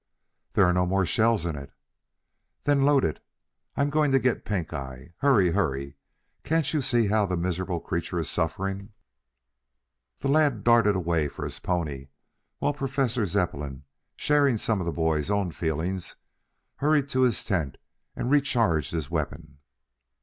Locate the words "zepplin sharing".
13.27-14.57